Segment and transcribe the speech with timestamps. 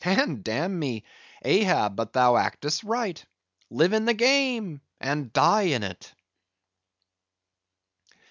[0.03, 1.03] And damn me,
[1.43, 3.23] Ahab, but thou actest right;
[3.69, 6.15] live in the game, and die in it!"